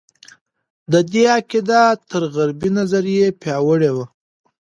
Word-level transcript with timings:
د 0.91 0.93
دې 1.11 1.23
عقیده 1.35 1.81
تر 2.09 2.23
غربي 2.33 2.69
نظریې 2.79 3.27
پیاوړې 3.41 3.91
وه. 3.95 4.05